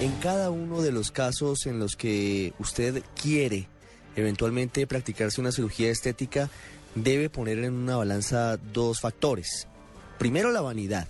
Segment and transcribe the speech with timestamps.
[0.00, 3.66] En cada uno de los casos en los que usted quiere
[4.14, 6.50] eventualmente practicarse una cirugía estética,
[6.94, 9.68] debe poner en una balanza dos factores.
[10.18, 11.08] Primero, la vanidad.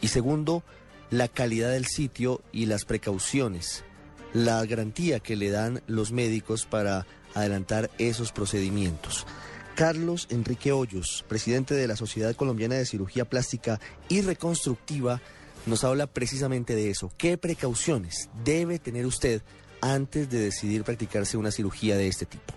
[0.00, 0.62] Y segundo,
[1.10, 3.84] la calidad del sitio y las precauciones,
[4.32, 9.26] la garantía que le dan los médicos para adelantar esos procedimientos.
[9.74, 15.20] Carlos Enrique Hoyos, presidente de la Sociedad Colombiana de Cirugía Plástica y Reconstructiva,
[15.66, 17.10] nos habla precisamente de eso.
[17.18, 19.42] ¿Qué precauciones debe tener usted
[19.80, 22.54] antes de decidir practicarse una cirugía de este tipo?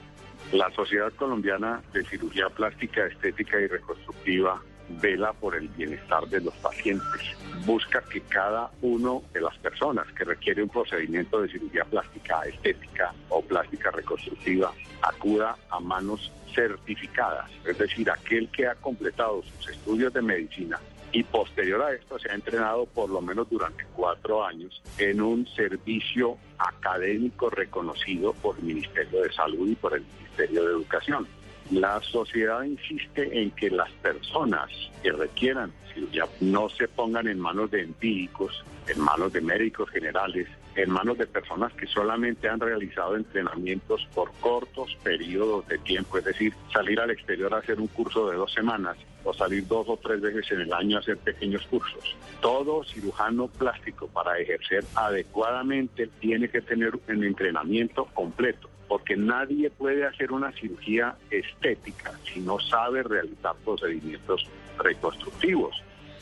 [0.51, 4.61] La Sociedad Colombiana de Cirugía Plástica, Estética y Reconstructiva
[5.01, 7.21] vela por el bienestar de los pacientes.
[7.65, 13.13] Busca que cada uno de las personas que requiere un procedimiento de cirugía plástica, estética
[13.29, 20.11] o plástica reconstructiva acuda a manos certificadas, es decir, aquel que ha completado sus estudios
[20.13, 20.79] de medicina
[21.11, 25.47] y posterior a esto se ha entrenado por lo menos durante cuatro años en un
[25.47, 31.27] servicio académico reconocido por el Ministerio de Salud y por el Ministerio de Educación.
[31.71, 34.71] La sociedad insiste en que las personas
[35.03, 40.47] que requieran cirugía no se pongan en manos de empíricos, en manos de médicos generales,
[40.75, 46.25] en manos de personas que solamente han realizado entrenamientos por cortos periodos de tiempo, es
[46.25, 49.97] decir, salir al exterior a hacer un curso de dos semanas o salir dos o
[49.97, 52.15] tres veces en el año a hacer pequeños cursos.
[52.41, 60.05] Todo cirujano plástico para ejercer adecuadamente tiene que tener un entrenamiento completo porque nadie puede
[60.05, 64.49] hacer una cirugía estética si no sabe realizar procedimientos
[64.79, 65.81] reconstructivos.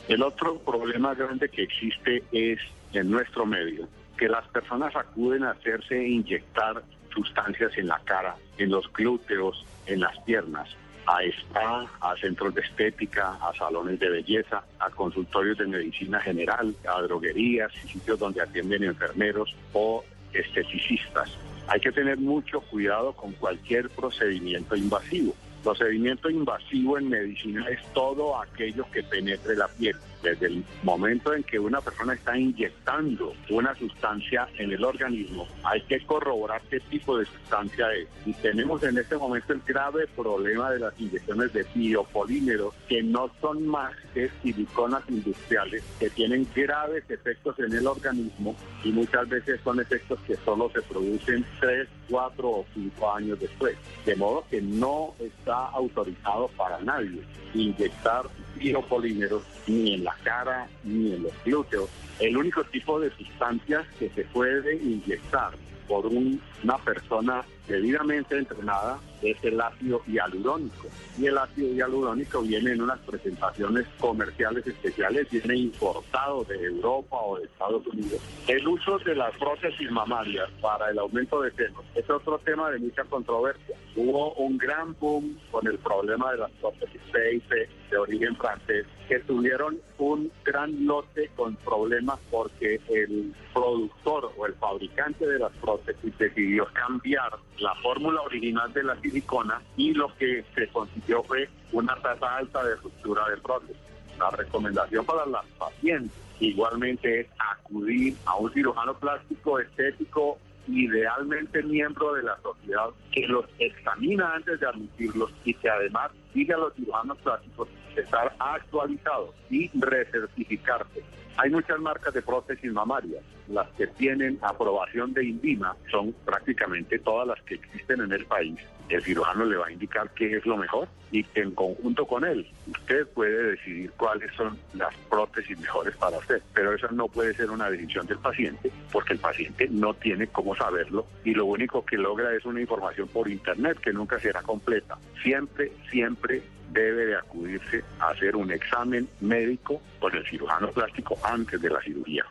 [0.10, 2.60] El otro problema grande que existe es
[2.94, 8.70] en nuestro medio que las personas acuden a hacerse inyectar sustancias en la cara, en
[8.70, 10.70] los glúteos, en las piernas,
[11.06, 16.76] a spa, a centros de estética, a salones de belleza, a consultorios de medicina general,
[16.86, 21.38] a droguerías, sitios donde atienden enfermeros o esteticistas.
[21.68, 25.36] Hay que tener mucho cuidado con cualquier procedimiento invasivo.
[25.64, 29.96] Procedimiento invasivo en medicina es todo aquello que penetre la piel.
[30.28, 35.82] Desde el momento en que una persona está inyectando una sustancia en el organismo, hay
[35.84, 38.10] que corroborar qué tipo de sustancia es.
[38.26, 43.32] Y tenemos en este momento el grave problema de las inyecciones de biopolímeros, que no
[43.40, 49.62] son más que siliconas industriales, que tienen graves efectos en el organismo y muchas veces
[49.64, 53.78] son efectos que solo se producen tres, cuatro o cinco años después.
[54.06, 57.22] De modo que no está autorizado para nadie
[57.54, 58.26] inyectar
[58.58, 61.90] biopolímeros ni en la cara ni en los glúteos.
[62.20, 65.52] El único tipo de sustancias que se puede inyectar
[65.88, 70.88] por una persona debidamente entrenada es el ácido hialurónico.
[71.18, 77.38] Y el ácido hialurónico viene en unas presentaciones comerciales especiales, viene importado de Europa o
[77.38, 78.22] de Estados Unidos.
[78.48, 82.80] El uso de las prótesis mamarias para el aumento de senos es otro tema de
[82.80, 83.76] mucha controversia.
[83.96, 87.52] Hubo un gran boom con el problema de las prótesis PIP
[87.90, 94.54] de origen francés, que tuvieron un gran lote con problemas porque el productor o el
[94.56, 95.77] fabricante de las prótesis
[96.18, 101.96] decidió cambiar la fórmula original de la silicona y lo que se consiguió fue una
[101.98, 103.78] tasa alta de ruptura de prótesis.
[104.20, 112.14] La recomendación para las pacientes igualmente es acudir a un cirujano plástico estético idealmente miembro
[112.14, 116.74] de la sociedad que los examina antes de admitirlos y que además sigue a los
[116.76, 121.04] cirujanos plásticos estar actualizados y recertificarse.
[121.38, 123.24] Hay muchas marcas de prótesis mamarias.
[123.48, 128.60] Las que tienen aprobación de INVIMA son prácticamente todas las que existen en el país.
[128.90, 132.50] El cirujano le va a indicar qué es lo mejor y en conjunto con él
[132.68, 136.42] usted puede decidir cuáles son las prótesis mejores para usted.
[136.54, 140.56] Pero esa no puede ser una decisión del paciente porque el paciente no tiene cómo
[140.56, 144.98] saberlo y lo único que logra es una información por internet que nunca será completa.
[145.22, 146.27] Siempre, siempre
[146.72, 151.82] debe de acudirse a hacer un examen médico con el cirujano plástico antes de la
[151.82, 152.26] cirugía.